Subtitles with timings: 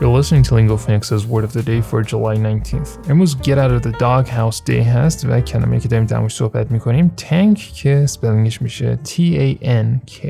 [0.00, 3.10] You're listening to Lingo Phoenix's Word of the Day for July 19th.
[3.10, 7.10] امروز Get Out of the Doghouse Day هست و کلمه که داریم در صحبت می‌کنیم
[7.16, 10.26] تانک که سپلینگش میشه T-A-N-K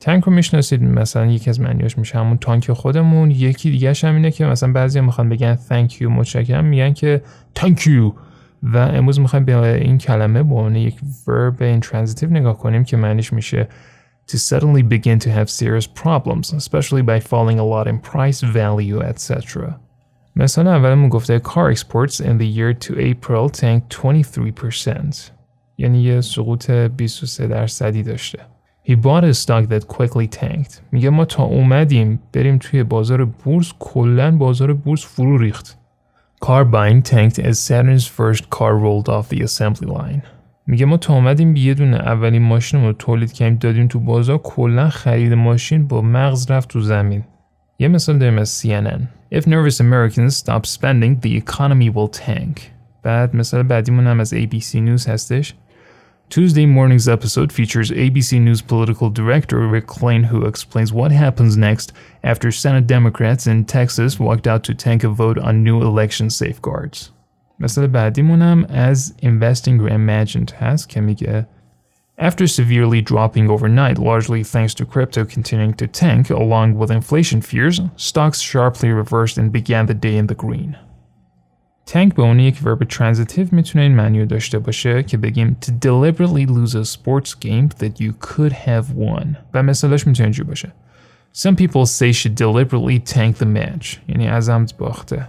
[0.00, 4.30] تانک رو می‌شناسید مثلا یکی از معنیاش میشه همون تانک خودمون یکی دیگه هم اینه
[4.30, 7.22] که مثلا بعضی می‌خوان بگن thank you متشکرم میگن که
[7.58, 8.12] thank you.
[8.62, 13.32] و امروز می‌خوایم به این کلمه به عنوان یک verb intransitive نگاه کنیم که معنیش
[13.32, 13.68] میشه
[14.27, 19.01] to suddenly begin to have serious problems, especially by falling a lot in price, value,
[19.01, 19.79] etc.
[20.35, 25.31] مثلا اولمون گفته car exports in the year to April tanked 23%.
[25.77, 28.39] یعنی یه سقوط 23 درصدی داشته.
[28.83, 30.81] He bought a stock that quickly tanked.
[30.91, 35.77] میگه ما تا اومدیم بریم توی بازار بورس کلا بازار بورس فرو ریخت.
[36.45, 40.21] Car buying tanked as Saturn's first car rolled off the assembly line.
[40.66, 44.88] میگه ما تا اومدیم یه دونه اولین ماشین رو تولید کردیم دادیم تو بازار کلا
[44.88, 47.24] خرید ماشین با مغز رفت تو زمین
[47.78, 49.00] یه مثال داریم از CNN
[49.34, 52.60] If nervous Americans stop spending the economy will tank
[53.02, 55.54] بعد مثال بعدیمون هم از ABC News هستش
[56.28, 61.92] Tuesday morning's episode features ABC News political director Rick Klein who explains what happens next
[62.24, 67.12] after Senate Democrats in Texas walked out to tank a vote on new election safeguards.
[67.60, 71.46] مثال بعدیمونم as Investing Reimagined هست که میگه
[72.18, 77.78] After severely dropping overnight, largely thanks to crypto continuing to tank along with inflation fears,
[77.96, 80.76] stocks sharply reversed and began the day in the green.
[81.86, 86.46] Tank به عنوان یک ورب ترانزیتیو میتونه این معنی داشته باشه که بگیم to deliberately
[86.46, 89.36] lose a sports game that you could have won.
[89.54, 90.72] و مثالش میتونه اینجوری باشه.
[91.34, 93.96] Some people say she deliberately tanked the match.
[94.08, 95.28] یعنی ازم باخته